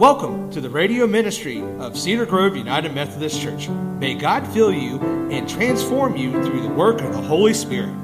[0.00, 3.68] Welcome to the radio ministry of Cedar Grove United Methodist Church.
[3.68, 4.98] May God fill you
[5.30, 7.94] and transform you through the work of the Holy Spirit.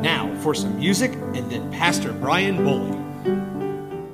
[0.00, 4.06] Now for some music and then Pastor Brian Boley.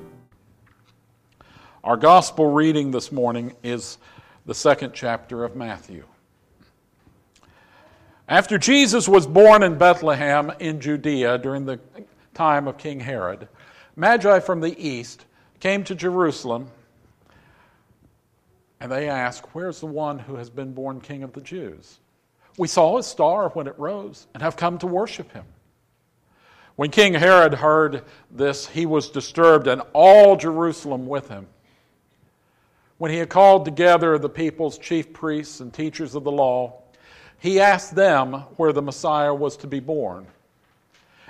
[1.85, 3.98] Our gospel reading this morning is
[4.46, 6.05] the second chapter of Matthew.
[8.30, 11.80] After Jesus was born in Bethlehem in Judea during the
[12.32, 13.46] time of King Herod,
[13.95, 15.27] Magi from the east
[15.61, 16.71] came to Jerusalem
[18.80, 21.98] and they ask, Where's the one who has been born king of the Jews?
[22.58, 25.44] We saw his star when it rose and have come to worship him.
[26.76, 31.46] When King Herod heard this, he was disturbed, and all Jerusalem with him.
[32.98, 36.83] When he had called together the people's chief priests and teachers of the law,
[37.39, 40.27] he asked them where the Messiah was to be born.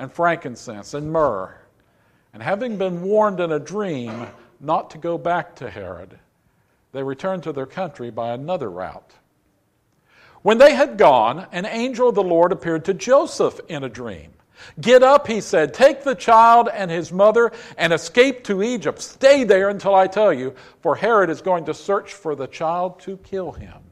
[0.00, 1.54] and frankincense and myrrh.
[2.32, 4.26] And having been warned in a dream
[4.58, 6.18] not to go back to Herod,
[6.92, 9.12] they returned to their country by another route.
[10.42, 14.32] When they had gone, an angel of the Lord appeared to Joseph in a dream.
[14.80, 19.02] Get up, he said, take the child and his mother and escape to Egypt.
[19.02, 23.00] Stay there until I tell you, for Herod is going to search for the child
[23.00, 23.82] to kill him.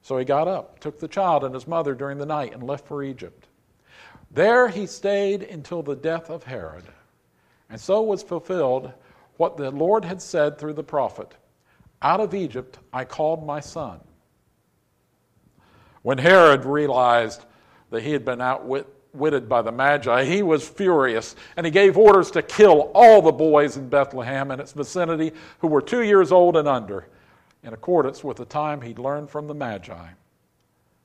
[0.00, 2.86] So he got up, took the child and his mother during the night, and left
[2.86, 3.46] for Egypt
[4.30, 6.84] there he stayed until the death of Herod.
[7.68, 8.92] And so was fulfilled
[9.36, 11.34] what the Lord had said through the prophet
[12.02, 14.00] Out of Egypt I called my son.
[16.02, 17.44] When Herod realized
[17.90, 22.30] that he had been outwitted by the Magi, he was furious and he gave orders
[22.32, 26.56] to kill all the boys in Bethlehem and its vicinity who were two years old
[26.56, 27.06] and under,
[27.62, 30.08] in accordance with the time he'd learned from the Magi.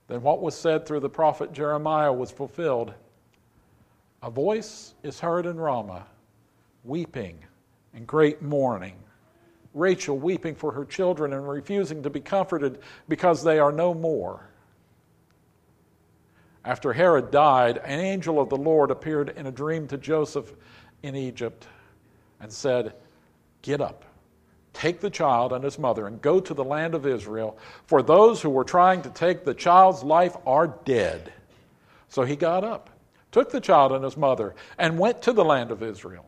[0.08, 2.94] Then what was said through the prophet Jeremiah was fulfilled.
[4.26, 6.08] A voice is heard in Ramah,
[6.84, 7.38] weeping
[7.94, 8.96] and great mourning.
[9.76, 14.50] Rachel weeping for her children and refusing to be comforted because they are no more.
[16.64, 20.52] After Herod died, an angel of the Lord appeared in a dream to Joseph
[21.04, 21.68] in Egypt
[22.40, 22.96] and said,
[23.62, 24.06] Get up,
[24.74, 28.42] take the child and his mother, and go to the land of Israel, for those
[28.42, 31.32] who were trying to take the child's life are dead.
[32.10, 32.90] So he got up
[33.36, 36.26] took the child and his mother, and went to the land of Israel.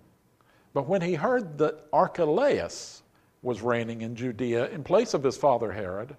[0.74, 3.02] But when he heard that Archelaus
[3.42, 6.18] was reigning in Judea in place of his father Herod,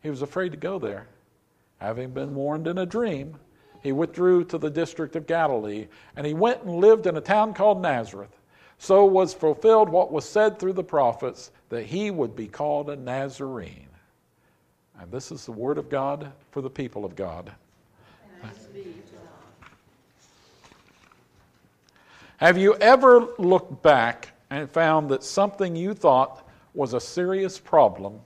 [0.00, 1.08] he was afraid to go there.
[1.78, 3.34] Having been warned in a dream,
[3.82, 7.52] he withdrew to the district of Galilee, and he went and lived in a town
[7.52, 8.38] called Nazareth.
[8.78, 12.96] So was fulfilled what was said through the prophets that he would be called a
[12.96, 13.88] Nazarene.
[15.00, 17.50] And this is the word of God for the people of God.
[22.42, 26.44] Have you ever looked back and found that something you thought
[26.74, 28.18] was a serious problem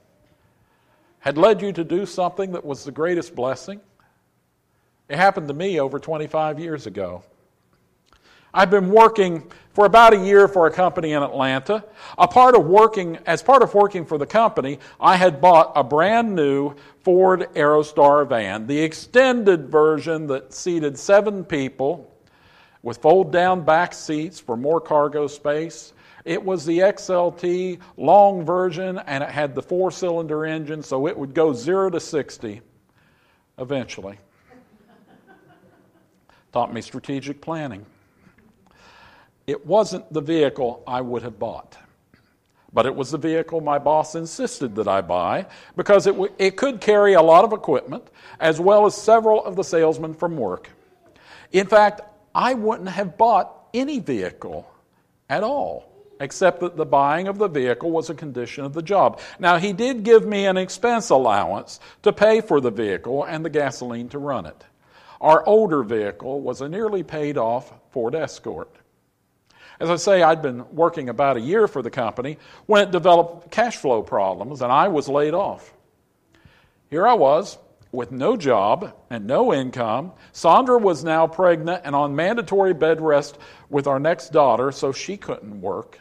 [1.19, 3.78] had led you to do something that was the greatest blessing?
[5.10, 7.25] It happened to me over 25 years ago.
[8.55, 11.84] I've been working for about a year for a company in Atlanta.
[12.16, 15.85] A part of working, as part of working for the company, I had bought a
[15.85, 22.11] brand new Ford Aerostar van, the extended version that seated seven people
[22.87, 25.93] with fold down back seats for more cargo space.
[26.25, 31.19] It was the XLT long version and it had the four cylinder engine, so it
[31.19, 32.61] would go 0 to 60
[33.59, 34.19] eventually.
[36.53, 37.85] Taught me strategic planning.
[39.49, 41.77] It wasn't the vehicle I would have bought,
[42.73, 46.56] but it was the vehicle my boss insisted that I buy because it, w- it
[46.56, 48.06] could carry a lot of equipment
[48.38, 50.71] as well as several of the salesmen from work.
[51.50, 52.03] In fact,
[52.37, 54.71] I wouldn't have bought any vehicle
[55.31, 55.91] at all
[56.21, 59.21] except that the buying of the vehicle was a condition of the job.
[59.38, 63.50] Now, he did give me an expense allowance to pay for the vehicle and the
[63.50, 64.65] gasoline to run it.
[65.19, 68.75] Our older vehicle was a nearly paid off Ford Escort.
[69.81, 72.37] As I say, I'd been working about a year for the company
[72.67, 75.73] when it developed cash flow problems and I was laid off.
[76.91, 77.56] Here I was
[77.96, 80.12] with no job and no income.
[80.32, 83.38] Sandra was now pregnant and on mandatory bed rest
[83.70, 85.98] with our next daughter, so she couldn't work.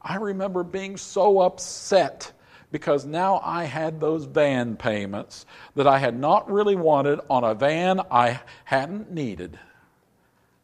[0.00, 2.32] I remember being so upset
[2.70, 5.44] because now I had those van payments
[5.74, 9.58] that I had not really wanted on a van I hadn't needed.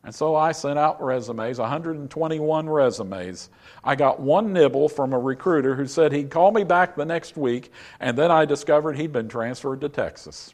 [0.04, 3.48] And so I sent out resumes, 121 resumes.
[3.82, 7.38] I got one nibble from a recruiter who said he'd call me back the next
[7.38, 10.52] week, and then I discovered he'd been transferred to Texas.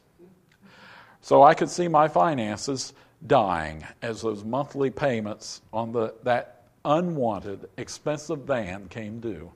[1.19, 2.93] So I could see my finances
[3.27, 9.51] dying as those monthly payments on the, that unwanted, expensive van came due.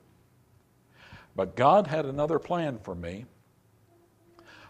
[1.34, 3.24] But God had another plan for me.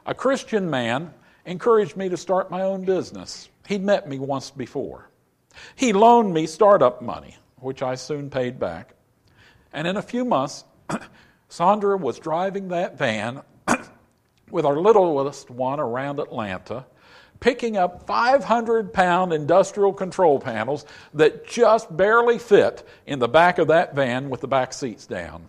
[0.06, 1.12] A Christian man
[1.44, 3.48] encouraged me to start my own business.
[3.66, 5.10] He'd met me once before.
[5.74, 8.94] He loaned me startup money, which I soon paid back.
[9.72, 10.64] And in a few months,
[11.48, 13.42] Sandra was driving that van
[14.50, 16.86] with our littlest one around Atlanta,
[17.40, 23.68] picking up 500 pound industrial control panels that just barely fit in the back of
[23.68, 25.46] that van with the back seats down.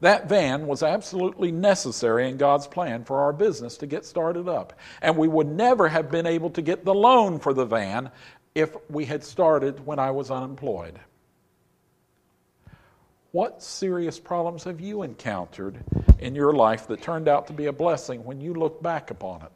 [0.00, 4.74] That van was absolutely necessary in God's plan for our business to get started up.
[5.00, 8.10] And we would never have been able to get the loan for the van
[8.56, 10.98] if we had started when I was unemployed.
[13.30, 15.84] What serious problems have you encountered
[16.18, 19.42] in your life that turned out to be a blessing when you look back upon
[19.42, 19.52] it?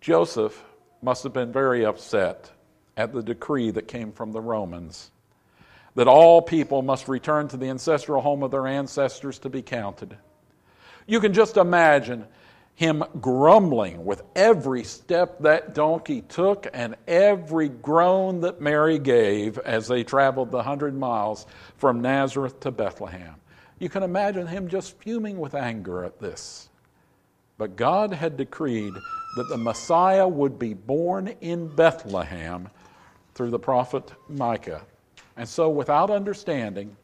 [0.00, 0.62] Joseph
[1.02, 2.52] must have been very upset
[2.96, 5.10] at the decree that came from the Romans
[5.96, 10.16] that all people must return to the ancestral home of their ancestors to be counted.
[11.04, 12.28] You can just imagine
[12.74, 19.86] him grumbling with every step that donkey took and every groan that Mary gave as
[19.86, 21.46] they traveled the hundred miles
[21.76, 23.34] from Nazareth to Bethlehem.
[23.78, 26.68] You can imagine him just fuming with anger at this.
[27.58, 28.94] But God had decreed
[29.36, 32.68] that the Messiah would be born in Bethlehem
[33.34, 34.82] through the prophet Micah.
[35.36, 36.96] And so, without understanding,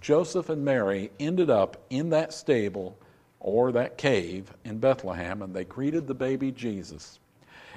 [0.00, 2.96] Joseph and Mary ended up in that stable
[3.40, 7.18] or that cave in Bethlehem, and they greeted the baby Jesus.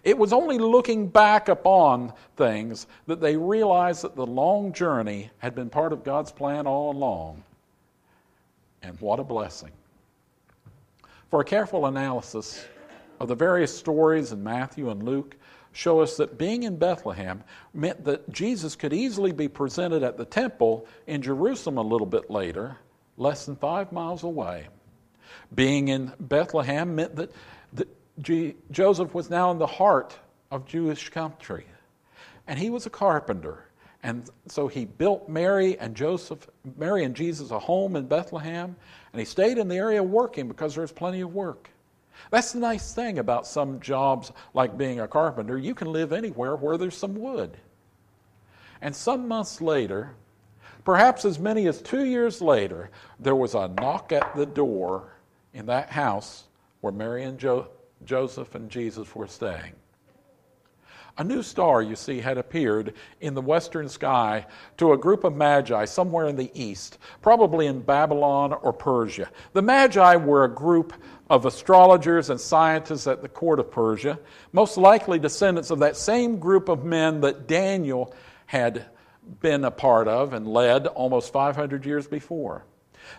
[0.04, 5.56] It was only looking back upon things that they realized that the long journey had
[5.56, 7.44] been part of God's plan all along.
[8.82, 9.72] And what a blessing.
[11.30, 12.66] For a careful analysis
[13.20, 15.36] of the various stories in Matthew and Luke,
[15.74, 20.26] show us that being in Bethlehem meant that Jesus could easily be presented at the
[20.26, 22.78] temple in Jerusalem a little bit later,
[23.18, 24.68] less than five miles away.
[25.54, 27.32] Being in Bethlehem meant that
[28.72, 30.18] Joseph was now in the heart
[30.52, 31.66] of Jewish country.
[32.48, 33.66] And he was a carpenter.
[34.04, 36.48] And so he built Mary and Joseph,
[36.78, 38.76] Mary and Jesus a home in Bethlehem,
[39.12, 41.70] and he stayed in the area working because there was plenty of work.
[42.32, 45.58] That's the nice thing about some jobs like being a carpenter.
[45.58, 47.58] You can live anywhere where there's some wood.
[48.82, 50.12] And some months later,
[50.86, 52.90] perhaps as many as two years later,
[53.20, 55.12] there was a knock at the door
[55.54, 56.46] in that house
[56.82, 57.68] where Mary and jo-
[58.06, 59.74] Joseph and Jesus were staying.
[61.18, 64.46] A new star, you see, had appeared in the western sky
[64.78, 69.30] to a group of magi somewhere in the east, probably in Babylon or Persia.
[69.52, 70.94] The magi were a group
[71.30, 74.18] of astrologers and scientists at the court of Persia,
[74.54, 78.14] most likely descendants of that same group of men that Daniel
[78.46, 78.86] had
[79.42, 82.64] been a part of and led almost 500 years before.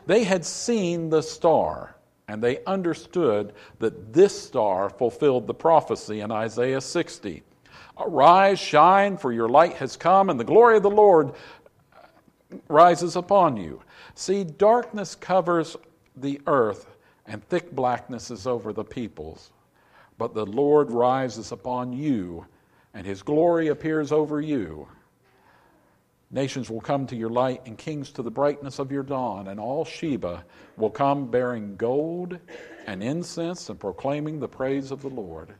[0.07, 1.97] They had seen the star
[2.31, 7.43] and they understood that this star fulfilled the prophecy in Isaiah 60.
[7.99, 11.33] Arise, shine, for your light has come, and the glory of the Lord
[12.69, 13.83] rises upon you.
[14.15, 15.77] See, darkness covers
[16.17, 16.87] the earth,
[17.27, 19.51] and thick blackness is over the peoples.
[20.17, 22.47] But the Lord rises upon you,
[22.95, 24.87] and his glory appears over you.
[26.31, 29.59] Nations will come to your light, and kings to the brightness of your dawn, and
[29.59, 30.45] all Sheba
[30.77, 32.39] will come bearing gold
[32.87, 35.55] and incense and proclaiming the praise of the Lord.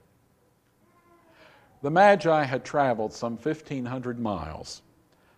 [1.83, 4.83] The Magi had traveled some 1,500 miles,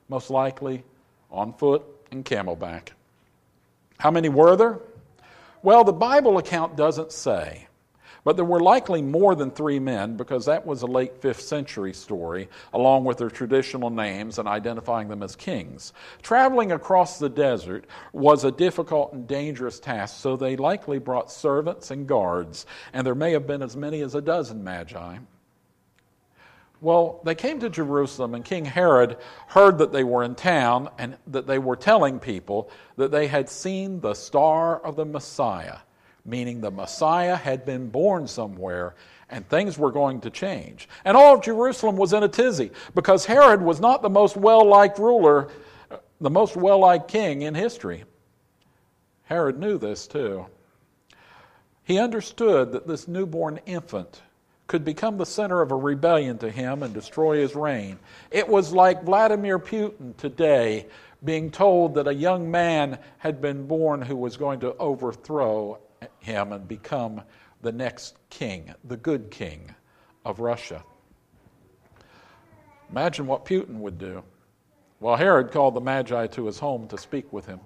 [0.09, 0.85] most likely
[1.31, 2.89] on foot and camelback.
[3.99, 4.81] How many were there?
[5.63, 7.69] Well, the Bible account doesn't say,
[8.25, 11.93] But there were likely more than three men because that was a late 5th century
[11.93, 15.93] story, along with their traditional names and identifying them as kings.
[16.23, 21.91] Traveling across the desert was a difficult and dangerous task, so they likely brought servants
[21.91, 25.19] and guards, and there may have been as many as a dozen magi.
[26.81, 29.17] Well, they came to Jerusalem, and King Herod
[29.49, 33.49] heard that they were in town and that they were telling people that they had
[33.49, 35.79] seen the star of the Messiah
[36.25, 38.95] meaning the Messiah had been born somewhere
[39.29, 40.89] and things were going to change.
[41.05, 44.65] And all of Jerusalem was in a tizzy because Herod was not the most well
[44.65, 45.49] liked ruler,
[46.21, 48.05] the most well liked king in history.
[49.25, 50.47] Herod knew this too.
[51.85, 54.21] He understood that this newborn infant
[54.67, 57.99] could become the center of a rebellion to him and destroy his reign.
[58.31, 60.87] It was like Vladimir Putin today
[61.25, 65.79] being told that a young man had been born who was going to overthrow
[66.21, 67.23] him and become
[67.63, 69.75] the next king, the good king
[70.25, 70.83] of Russia.
[72.91, 74.23] Imagine what Putin would do.
[75.01, 77.61] Well, Herod called the Magi to his home to speak with him.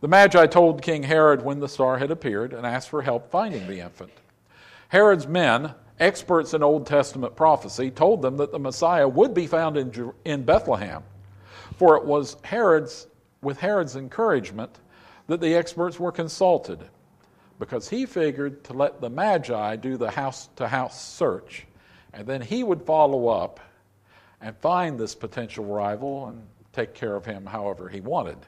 [0.00, 3.66] The Magi told King Herod when the star had appeared and asked for help finding
[3.66, 4.12] the infant.
[4.88, 9.76] Herod's men, experts in Old Testament prophecy, told them that the Messiah would be found
[9.76, 11.02] in, in Bethlehem,
[11.76, 13.08] for it was Herod's,
[13.42, 14.78] with Herod's encouragement
[15.26, 16.84] that the experts were consulted
[17.58, 21.66] because he figured to let the Magi do the house to house search,
[22.12, 23.60] and then he would follow up
[24.40, 28.38] and find this potential rival and take care of him however he wanted.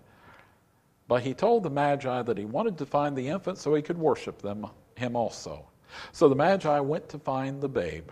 [1.09, 3.99] But he told the Magi that he wanted to find the infant so he could
[3.99, 5.67] worship them, him also.
[6.13, 8.11] So the Magi went to find the babe.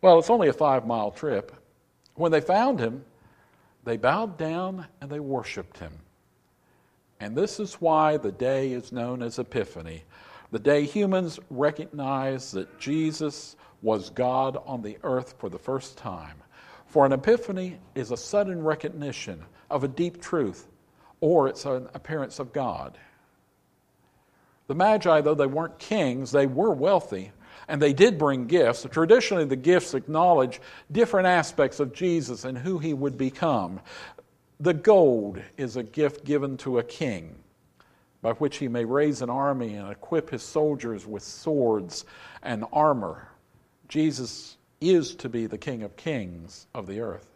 [0.00, 1.52] Well, it's only a five mile trip.
[2.14, 3.04] When they found him,
[3.84, 5.92] they bowed down and they worshiped him.
[7.22, 10.02] And this is why the day is known as Epiphany,
[10.50, 16.42] the day humans recognize that Jesus was God on the earth for the first time.
[16.86, 20.66] For an epiphany is a sudden recognition of a deep truth,
[21.20, 22.98] or it's an appearance of God.
[24.66, 27.30] The Magi, though they weren't kings, they were wealthy,
[27.68, 28.84] and they did bring gifts.
[28.90, 30.60] Traditionally, the gifts acknowledge
[30.90, 33.80] different aspects of Jesus and who he would become.
[34.62, 37.34] The gold is a gift given to a king
[38.20, 42.04] by which he may raise an army and equip his soldiers with swords
[42.44, 43.26] and armor.
[43.88, 47.26] Jesus is to be the King of kings of the earth.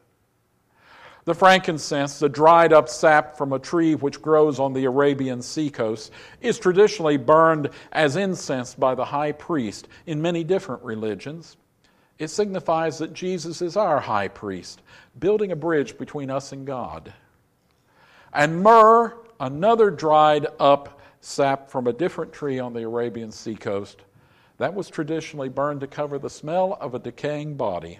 [1.24, 6.12] The frankincense, the dried up sap from a tree which grows on the Arabian seacoast,
[6.40, 11.56] is traditionally burned as incense by the high priest in many different religions.
[12.18, 14.80] It signifies that Jesus is our high priest,
[15.18, 17.12] building a bridge between us and God.
[18.32, 24.02] And myrrh, another dried up sap from a different tree on the Arabian seacoast,
[24.58, 27.98] that was traditionally burned to cover the smell of a decaying body.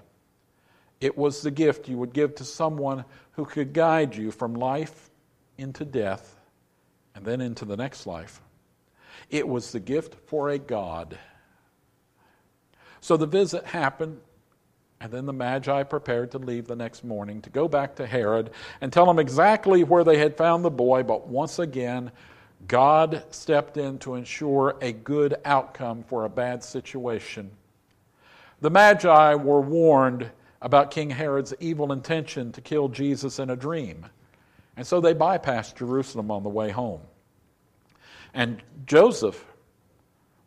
[1.01, 5.11] It was the gift you would give to someone who could guide you from life
[5.59, 6.37] into death
[7.15, 8.41] and then into the next life.
[9.29, 11.19] It was the gift for a God.
[13.07, 14.21] So the visit happened,
[15.01, 18.51] and then the Magi prepared to leave the next morning to go back to Herod
[18.81, 22.11] and tell him exactly where they had found the boy, but once again,
[22.67, 27.53] God stepped in to ensure a good outcome for a bad situation.
[28.61, 30.29] The Magi were warned
[30.61, 34.05] about King Herod's evil intention to kill Jesus in a dream,
[34.77, 37.03] and so they bypassed Jerusalem on the way home.
[38.35, 39.45] And Joseph,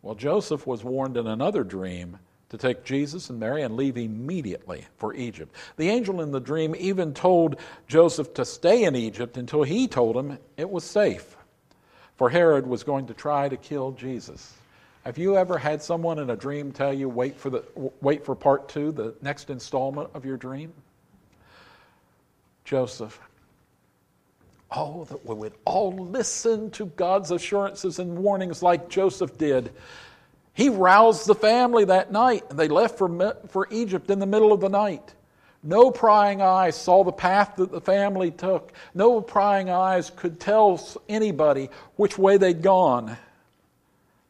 [0.02, 2.18] well, Joseph was warned in another dream
[2.50, 5.54] to take Jesus and Mary and leave immediately for Egypt.
[5.76, 7.56] The angel in the dream even told
[7.88, 11.36] Joseph to stay in Egypt until he told him it was safe,
[12.16, 14.54] for Herod was going to try to kill Jesus.
[15.04, 17.64] Have you ever had someone in a dream tell you wait for the
[18.02, 20.72] wait for part 2, the next installment of your dream?
[22.64, 23.18] Joseph
[24.72, 29.72] Oh, that we would all listen to God's assurances and warnings like Joseph did
[30.54, 34.52] he roused the family that night, and they left for, for Egypt in the middle
[34.52, 35.14] of the night.
[35.62, 38.72] No prying eyes saw the path that the family took.
[38.94, 43.16] No prying eyes could tell anybody which way they'd gone,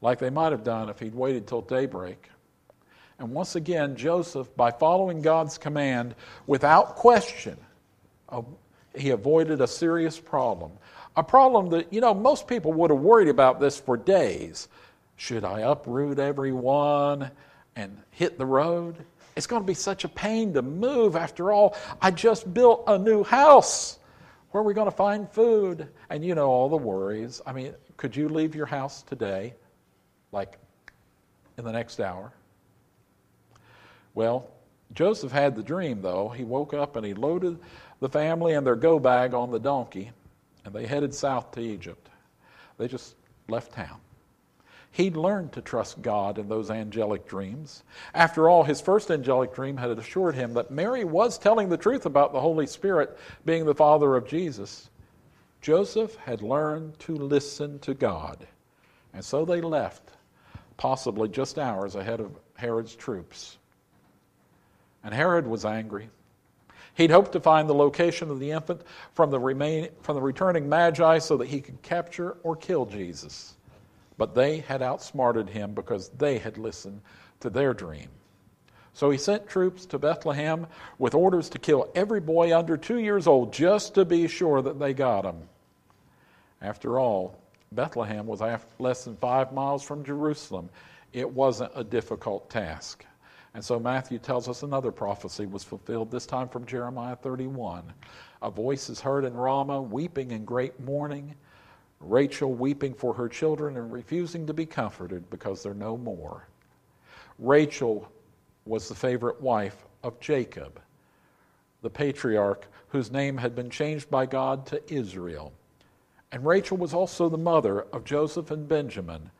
[0.00, 2.29] like they might have done if he'd waited till daybreak.
[3.21, 6.15] And once again, Joseph, by following God's command
[6.47, 7.57] without question,
[8.95, 10.73] he avoided a serious problem.
[11.17, 14.69] A problem that, you know, most people would have worried about this for days.
[15.21, 17.31] Should I uproot everyone
[17.77, 18.97] and hit the road?
[19.37, 21.15] It's going to be such a pain to move.
[21.15, 23.99] After all, I just built a new house.
[24.50, 25.89] Where are we going to find food?
[26.09, 27.43] And you know all the worries.
[27.45, 29.53] I mean, could you leave your house today?
[30.33, 30.57] Like
[31.59, 32.33] in the next hour.
[34.15, 34.49] Well,
[34.95, 36.31] Joseph had the dream, though.
[36.31, 37.59] He woke up and he loaded
[38.00, 40.12] the family and their go bag on the donkey,
[40.65, 42.09] and they headed south to Egypt.
[42.79, 43.17] They just
[43.49, 44.00] left town.
[44.92, 47.85] He'd learned to trust God in those angelic dreams.
[48.12, 52.06] After all, his first angelic dream had assured him that Mary was telling the truth
[52.06, 54.90] about the Holy Spirit being the father of Jesus.
[55.61, 58.47] Joseph had learned to listen to God.
[59.12, 60.11] And so they left,
[60.76, 63.59] possibly just hours ahead of Herod's troops.
[65.04, 66.11] And Herod was angry.
[66.94, 68.82] He'd hoped to find the location of the infant
[69.14, 73.54] from the, remain, from the returning magi so that he could capture or kill Jesus.
[74.21, 77.00] But they had outsmarted him because they had listened
[77.41, 78.11] to their dream.
[78.93, 80.67] So he sent troops to Bethlehem
[80.99, 84.79] with orders to kill every boy under two years old just to be sure that
[84.79, 85.49] they got him.
[86.61, 87.41] After all,
[87.73, 88.43] Bethlehem was
[88.79, 90.69] less than five miles from Jerusalem.
[91.15, 93.07] It wasn't a difficult task.
[93.55, 97.91] And so Matthew tells us another prophecy was fulfilled, this time from Jeremiah 31.
[98.43, 101.35] A voice is heard in Ramah, weeping in great mourning,
[102.00, 106.49] Rachel weeping for her children and refusing to be comforted because they're no more.
[107.38, 108.11] Rachel
[108.64, 110.80] was the favorite wife of Jacob,
[111.83, 115.52] the patriarch whose name had been changed by God to Israel.
[116.33, 119.30] And Rachel was also the mother of Joseph and Benjamin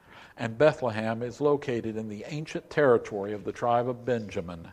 [0.41, 4.67] and Bethlehem is located in the ancient territory of the tribe of Benjamin.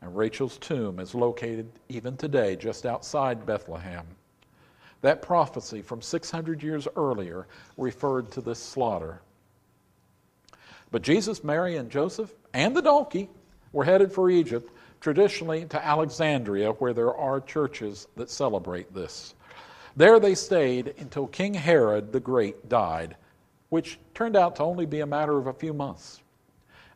[0.00, 4.06] And Rachel's tomb is located even today just outside Bethlehem.
[5.06, 7.46] That prophecy from 600 years earlier
[7.76, 9.20] referred to this slaughter.
[10.90, 13.30] But Jesus, Mary, and Joseph, and the donkey
[13.70, 14.68] were headed for Egypt,
[15.00, 19.34] traditionally to Alexandria, where there are churches that celebrate this.
[19.94, 23.14] There they stayed until King Herod the Great died
[23.68, 26.20] which turned out to only be a matter of a few months.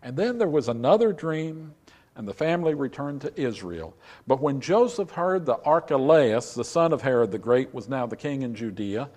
[0.03, 1.75] And then there was another dream,
[2.21, 3.97] and the family returned to Israel.
[4.27, 8.15] But when Joseph heard that Archelaus, the son of Herod the Great, was now the
[8.15, 9.09] king in Judea,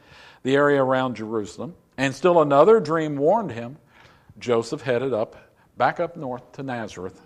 [0.43, 3.75] the area around Jerusalem, and still another dream warned him,
[4.39, 5.35] Joseph headed up,
[5.75, 7.19] back up north to Nazareth,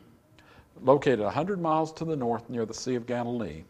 [0.82, 3.64] located a 100 miles to the north near the Sea of Galilee.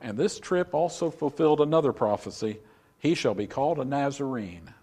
[0.00, 2.58] And this trip also fulfilled another prophecy
[2.98, 4.74] he shall be called a Nazarene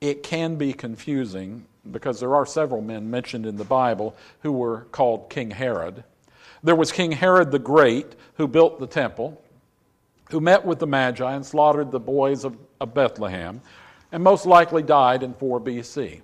[0.00, 4.82] it can be confusing because there are several men mentioned in the Bible who were
[4.92, 6.04] called King Herod.
[6.62, 9.40] There was King Herod the Great who built the temple,
[10.30, 13.60] who met with the Magi and slaughtered the boys of, of Bethlehem,
[14.12, 16.20] and most likely died in 4 BC,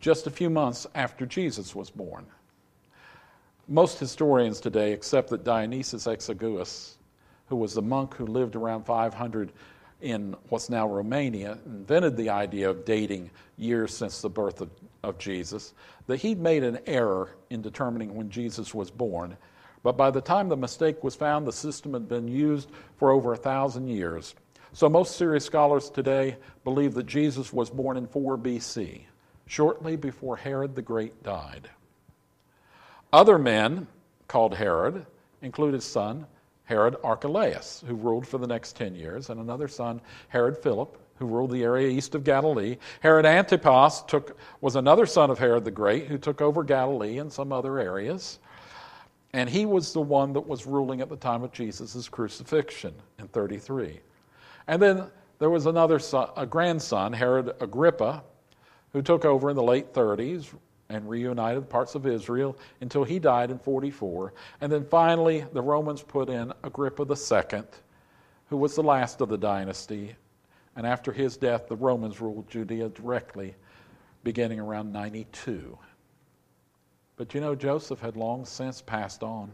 [0.00, 2.26] just a few months after Jesus was born.
[3.68, 6.94] Most historians today accept that Dionysius Exiguus,
[7.48, 9.52] who was the monk who lived around 500
[10.00, 14.70] in what's now Romania invented the idea of dating years since the birth of,
[15.02, 15.74] of Jesus,
[16.06, 19.36] that he'd made an error in determining when Jesus was born.
[19.82, 23.32] But by the time the mistake was found, the system had been used for over
[23.32, 24.34] a thousand years.
[24.72, 29.02] So most serious scholars today believe that Jesus was born in 4 BC,
[29.46, 31.68] shortly before Herod the Great died.
[33.12, 33.88] Other men
[34.28, 35.04] called Herod
[35.42, 36.26] include his son,
[36.70, 41.26] Herod Archelaus, who ruled for the next 10 years, and another son, Herod Philip, who
[41.26, 42.76] ruled the area east of Galilee.
[43.00, 47.32] Herod Antipas took, was another son of Herod the Great, who took over Galilee and
[47.32, 48.38] some other areas.
[49.32, 53.26] And he was the one that was ruling at the time of Jesus' crucifixion in
[53.26, 53.98] 33.
[54.68, 55.06] And then
[55.40, 58.22] there was another son, a grandson, Herod Agrippa,
[58.92, 60.46] who took over in the late 30s,
[60.90, 64.34] and reunited parts of Israel until he died in 44.
[64.60, 67.62] And then finally, the Romans put in Agrippa II,
[68.48, 70.16] who was the last of the dynasty.
[70.76, 73.54] And after his death, the Romans ruled Judea directly,
[74.24, 75.78] beginning around 92.
[77.16, 79.50] But you know, Joseph had long since passed on.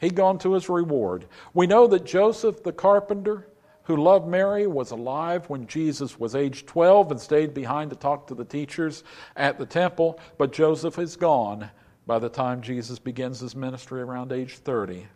[0.00, 1.26] He'd gone to his reward.
[1.54, 3.48] We know that Joseph the carpenter
[3.88, 8.26] who loved Mary, was alive when Jesus was age 12 and stayed behind to talk
[8.26, 9.02] to the teachers
[9.34, 11.70] at the temple, but Joseph is gone
[12.06, 15.06] by the time Jesus begins his ministry around age 30.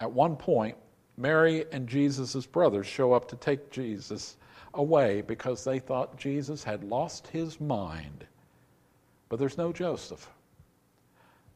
[0.00, 0.74] At one point,
[1.18, 4.38] Mary and Jesus' brothers show up to take Jesus
[4.72, 8.26] away because they thought Jesus had lost his mind.
[9.28, 10.30] But there's no Joseph.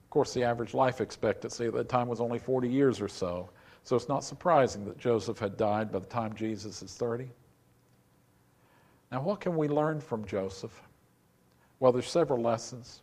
[0.04, 3.48] Of course, the average life expectancy at that time was only 40 years or so.
[3.88, 7.26] So it's not surprising that Joseph had died by the time Jesus is 30.
[9.10, 10.78] Now, what can we learn from Joseph?
[11.80, 13.00] Well, there's several lessons.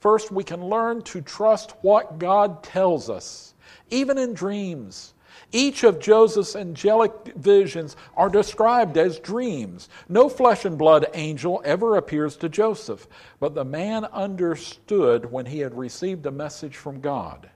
[0.00, 3.52] First, we can learn to trust what God tells us,
[3.90, 5.12] even in dreams,
[5.50, 9.88] Each of Joseph's angelic visions are described as dreams.
[10.08, 13.06] No flesh and blood angel ever appears to Joseph,
[13.40, 17.50] but the man understood when he had received a message from God.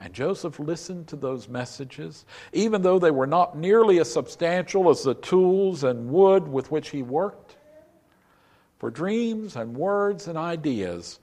[0.00, 5.02] And Joseph listened to those messages, even though they were not nearly as substantial as
[5.02, 7.56] the tools and wood with which he worked.
[8.78, 11.18] For dreams and words and ideas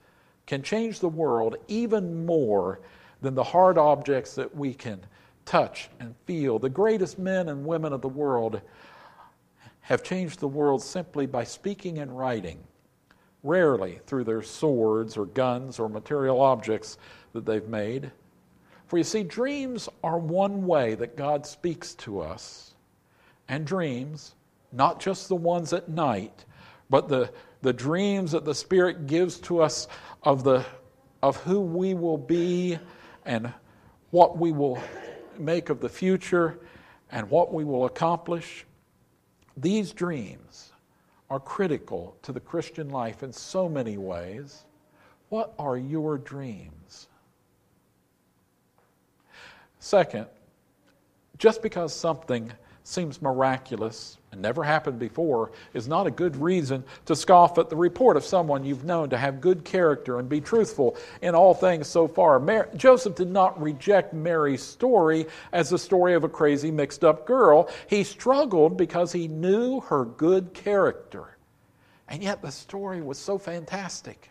[0.46, 2.80] can change the world even more
[3.22, 5.00] than the hard objects that we can
[5.46, 6.58] touch and feel.
[6.58, 8.60] The greatest men and women of the world
[9.80, 12.58] have changed the world simply by speaking and writing,
[13.42, 16.98] rarely through their swords or guns or material objects
[17.32, 18.10] that they've made.
[18.86, 22.74] For you see, dreams are one way that God speaks to us.
[23.48, 24.34] And dreams,
[24.72, 26.44] not just the ones at night,
[26.88, 27.30] but the,
[27.62, 29.88] the dreams that the Spirit gives to us
[30.22, 30.64] of, the,
[31.22, 32.78] of who we will be
[33.24, 33.52] and
[34.10, 34.80] what we will
[35.38, 36.58] make of the future
[37.10, 38.64] and what we will accomplish.
[39.56, 40.72] These dreams
[41.28, 44.64] are critical to the Christian life in so many ways.
[45.28, 47.08] What are your dreams?
[49.78, 50.26] Second,
[51.38, 52.52] just because something
[52.86, 57.74] seems miraculous and never happened before is not a good reason to scoff at the
[57.76, 61.88] report of someone you've known to have good character and be truthful in all things
[61.88, 62.40] so far.
[62.76, 67.68] Joseph did not reject Mary's story as the story of a crazy, mixed up girl.
[67.88, 71.36] He struggled because he knew her good character.
[72.08, 74.30] And yet the story was so fantastic.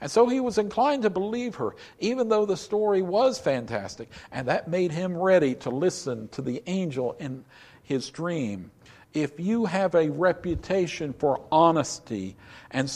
[0.00, 4.08] And so he was inclined to believe her, even though the story was fantastic.
[4.32, 7.44] And that made him ready to listen to the angel in
[7.82, 8.70] his dream.
[9.14, 12.36] If you have a reputation for honesty
[12.70, 12.92] and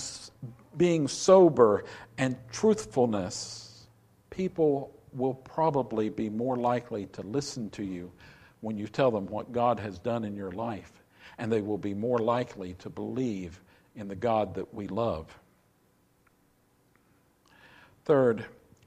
[0.76, 1.84] being sober
[2.18, 3.86] and truthfulness,
[4.30, 8.10] people will probably be more likely to listen to you
[8.60, 10.92] when you tell them what God has done in your life.
[11.38, 13.60] And they will be more likely to believe
[13.96, 15.26] in the God that we love.
[18.04, 18.44] Third,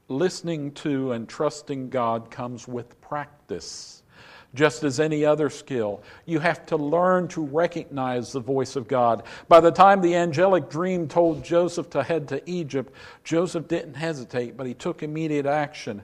[0.08, 4.02] listening to and trusting God comes with practice.
[4.54, 9.22] Just as any other skill, you have to learn to recognize the voice of God.
[9.48, 12.92] By the time the angelic dream told Joseph to head to Egypt,
[13.24, 16.02] Joseph didn't hesitate, but he took immediate action.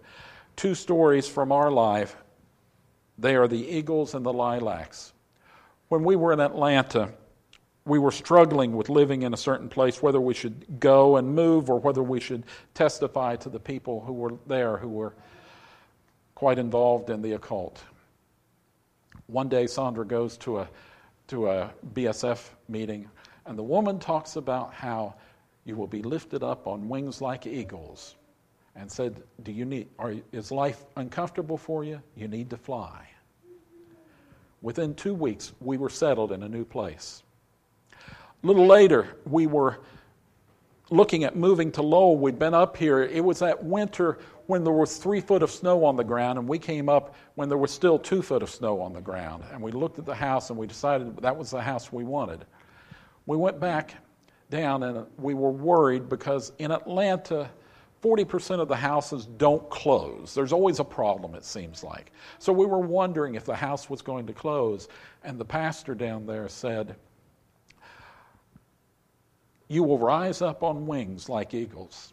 [0.56, 2.16] Two stories from our life
[3.18, 5.12] they are the eagles and the lilacs.
[5.88, 7.12] When we were in Atlanta,
[7.84, 11.68] we were struggling with living in a certain place, whether we should go and move
[11.68, 15.14] or whether we should testify to the people who were there who were
[16.34, 17.82] quite involved in the occult.
[19.26, 20.68] One day, Sandra goes to a,
[21.28, 23.08] to a BSF meeting,
[23.46, 25.14] and the woman talks about how
[25.64, 28.16] you will be lifted up on wings like eagles
[28.76, 32.00] and said, Do you need, are, is life uncomfortable for you?
[32.16, 33.06] You need to fly.
[34.60, 37.22] Within two weeks, we were settled in a new place.
[38.42, 39.78] A little later, we were
[40.90, 42.16] looking at moving to Lowell.
[42.16, 43.02] We'd been up here.
[43.02, 46.48] It was that winter when there was three foot of snow on the ground, and
[46.48, 49.44] we came up when there was still two foot of snow on the ground.
[49.52, 52.44] And we looked at the house and we decided that was the house we wanted.
[53.26, 53.94] We went back
[54.50, 57.48] down and we were worried because in Atlanta,
[58.02, 60.34] 40% of the houses don't close.
[60.34, 62.10] There's always a problem, it seems like.
[62.40, 64.88] So we were wondering if the house was going to close.
[65.22, 66.96] And the pastor down there said,
[69.72, 72.12] you will rise up on wings like eagles.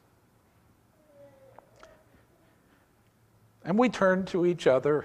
[3.66, 5.04] And we turned to each other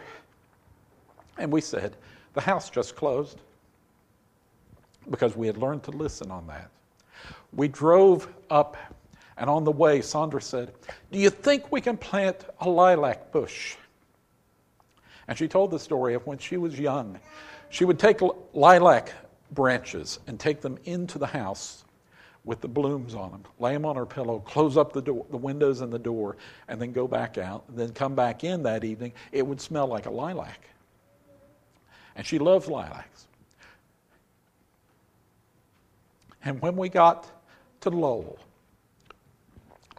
[1.36, 1.96] and we said,
[2.34, 3.40] The house just closed
[5.10, 6.70] because we had learned to listen on that.
[7.52, 8.76] We drove up,
[9.36, 10.72] and on the way, Sandra said,
[11.10, 13.74] Do you think we can plant a lilac bush?
[15.26, 17.18] And she told the story of when she was young.
[17.70, 18.20] She would take
[18.52, 19.12] lilac
[19.50, 21.83] branches and take them into the house
[22.44, 25.36] with the blooms on them, lay them on her pillow, close up the door, the
[25.36, 26.36] windows and the door,
[26.68, 29.12] and then go back out, then come back in that evening.
[29.32, 30.68] It would smell like a lilac.
[32.16, 33.26] And she loves lilacs.
[36.44, 37.30] And when we got
[37.80, 38.38] to Lowell,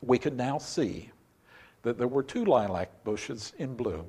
[0.03, 1.09] we could now see
[1.81, 4.05] that there were two lilac bushes in bloom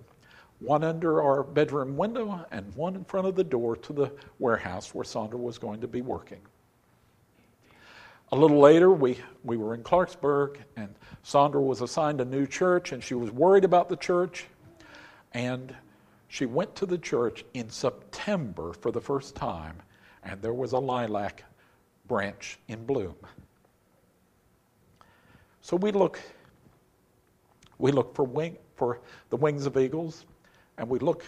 [0.61, 4.94] one under our bedroom window and one in front of the door to the warehouse
[4.94, 6.40] where Sandra was going to be working.
[8.32, 12.90] A little later, we, we were in Clarksburg, and Sandra was assigned a new church,
[12.90, 14.46] and she was worried about the church.
[15.32, 15.74] And
[16.28, 19.76] she went to the church in September for the first time,
[20.24, 21.44] and there was a lilac
[22.08, 23.14] branch in bloom.
[25.60, 26.20] So we look,
[27.78, 30.24] we look for, wing, for the wings of eagles,
[30.78, 31.24] and we look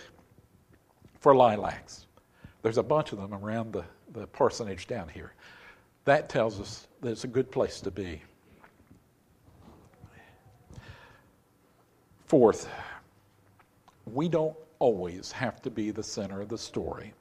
[1.20, 2.06] for lilacs.
[2.62, 5.34] There's a bunch of them around the, the parsonage down here.
[6.08, 8.22] That tells us that it's a good place to be.
[12.24, 12.66] Fourth,
[14.06, 17.12] we don't always have to be the center of the story.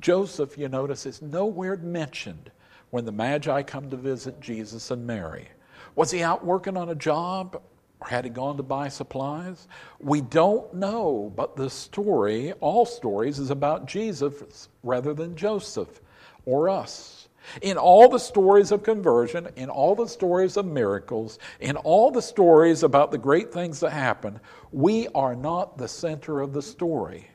[0.00, 2.50] Joseph, you notice, is nowhere mentioned
[2.90, 5.46] when the Magi come to visit Jesus and Mary.
[5.94, 7.62] Was he out working on a job
[8.00, 9.68] or had he gone to buy supplies?
[10.00, 16.00] We don't know, but the story, all stories, is about Jesus rather than Joseph
[16.44, 17.21] or us.
[17.60, 22.22] In all the stories of conversion, in all the stories of miracles, in all the
[22.22, 27.28] stories about the great things that happen, we are not the center of the story.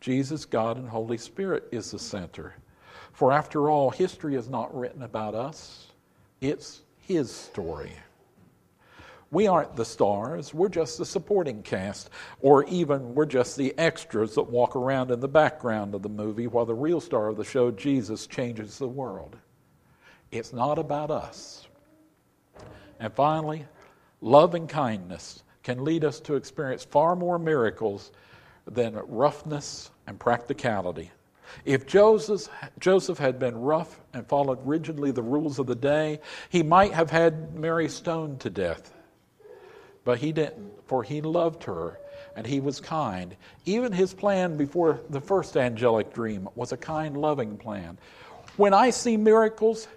[0.00, 2.54] Jesus, God, and Holy Spirit is the center.
[3.12, 5.86] For after all, history is not written about us,
[6.40, 7.92] it's His story.
[9.34, 12.08] We aren't the stars, we're just the supporting cast,
[12.40, 16.46] or even we're just the extras that walk around in the background of the movie
[16.46, 19.36] while the real star of the show, Jesus, changes the world.
[20.30, 21.66] It's not about us.
[23.00, 23.66] And finally,
[24.20, 28.12] love and kindness can lead us to experience far more miracles
[28.70, 31.10] than roughness and practicality.
[31.64, 36.20] If Joseph, Joseph had been rough and followed rigidly the rules of the day,
[36.50, 38.93] he might have had Mary stoned to death.
[40.04, 41.98] But he didn't, for he loved her
[42.36, 43.36] and he was kind.
[43.64, 47.98] Even his plan before the first angelic dream was a kind, loving plan.
[48.56, 49.88] When I see miracles,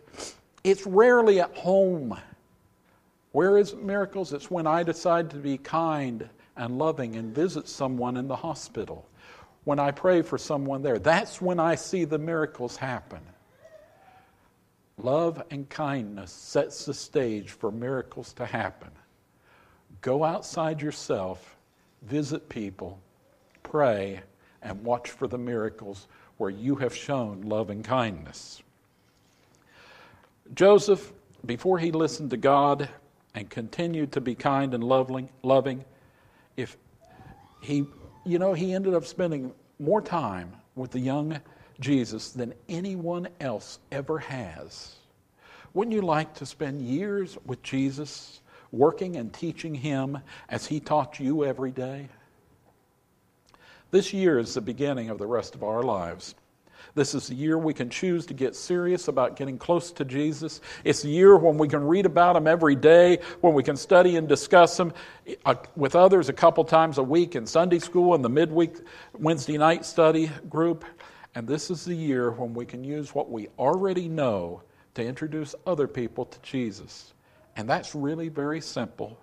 [0.63, 2.17] it's rarely at home.
[3.31, 4.33] Where is miracles?
[4.33, 9.07] It's when I decide to be kind and loving and visit someone in the hospital.
[9.63, 13.19] When I pray for someone there, that's when I see the miracles happen.
[14.97, 18.89] Love and kindness sets the stage for miracles to happen.
[20.01, 21.55] Go outside yourself,
[22.03, 22.99] visit people,
[23.63, 24.21] pray,
[24.61, 26.07] and watch for the miracles
[26.37, 28.61] where you have shown love and kindness.
[30.53, 31.11] Joseph,
[31.45, 32.89] before he listened to God
[33.33, 35.83] and continued to be kind and loving, loving,
[36.55, 36.77] if
[37.61, 37.85] he,
[38.25, 41.39] you know, he ended up spending more time with the young
[41.79, 44.95] Jesus than anyone else ever has.
[45.73, 51.19] Wouldn't you like to spend years with Jesus working and teaching Him as He taught
[51.19, 52.09] you every day?
[53.91, 56.35] This year is the beginning of the rest of our lives.
[56.95, 60.61] This is the year we can choose to get serious about getting close to Jesus.
[60.83, 64.15] It's the year when we can read about Him every day, when we can study
[64.15, 64.93] and discuss Him
[65.45, 68.77] uh, with others a couple times a week in Sunday school and the midweek
[69.13, 70.85] Wednesday night study group.
[71.35, 74.63] And this is the year when we can use what we already know
[74.95, 77.13] to introduce other people to Jesus.
[77.57, 79.19] And that's really very simple.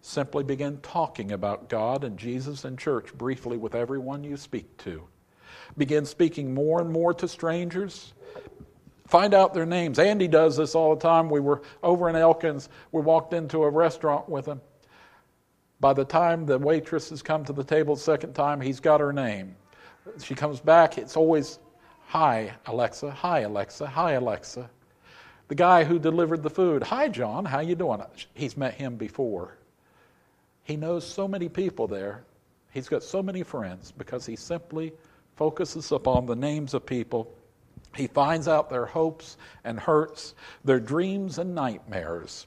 [0.00, 5.06] Simply begin talking about God and Jesus and church briefly with everyone you speak to.
[5.76, 8.14] Begin speaking more and more to strangers.
[9.06, 9.98] Find out their names.
[9.98, 11.28] Andy does this all the time.
[11.28, 12.70] We were over in Elkins.
[12.90, 14.60] We walked into a restaurant with him.
[15.78, 19.00] By the time the waitress has come to the table the second time, he's got
[19.00, 19.54] her name.
[20.22, 21.58] She comes back, it's always,
[22.06, 23.10] Hi, Alexa.
[23.10, 23.86] Hi, Alexa.
[23.86, 24.68] Hi, Alexa.
[25.48, 28.02] The guy who delivered the food, Hi, John, how you doing?
[28.34, 29.56] He's met him before.
[30.64, 32.24] He knows so many people there.
[32.72, 34.92] He's got so many friends because he simply
[35.36, 37.32] focuses upon the names of people.
[37.94, 42.46] He finds out their hopes and hurts, their dreams and nightmares,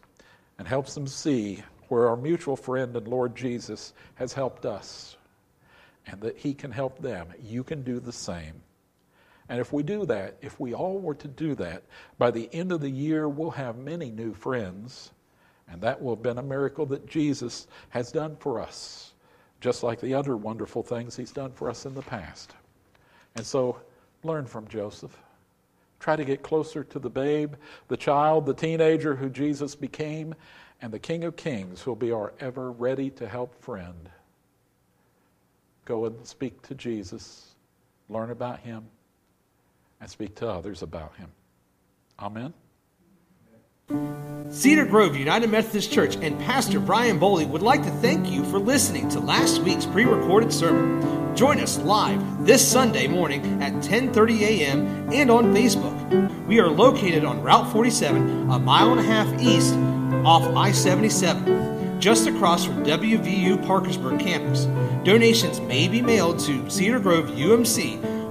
[0.58, 5.18] and helps them see where our mutual friend and Lord Jesus has helped us
[6.08, 7.28] and that He can help them.
[7.44, 8.62] You can do the same.
[9.50, 11.84] And if we do that, if we all were to do that,
[12.18, 15.12] by the end of the year, we'll have many new friends.
[15.70, 19.14] And that will have been a miracle that Jesus has done for us,
[19.62, 22.54] just like the other wonderful things He's done for us in the past.
[23.36, 23.80] And so,
[24.24, 25.16] learn from Joseph.
[26.00, 27.54] Try to get closer to the babe,
[27.88, 30.36] the child, the teenager who Jesus became,
[30.82, 34.10] and the King of Kings who'll be our ever ready to help friend.
[35.86, 37.56] Go and speak to Jesus,
[38.10, 38.86] learn about Him
[40.00, 41.32] and speak to others about him.
[42.20, 42.54] Amen.
[44.50, 48.58] Cedar Grove United Methodist Church and Pastor Brian Boley would like to thank you for
[48.58, 51.36] listening to last week's pre-recorded sermon.
[51.36, 55.10] Join us live this Sunday morning at 10:30 a.m.
[55.12, 56.48] and on Facebook.
[56.48, 59.76] We are located on Route 47, a mile and a half east
[60.26, 64.66] off I-77, just across from WVU Parkersburg campus.
[65.04, 68.15] Donations may be mailed to Cedar Grove UMC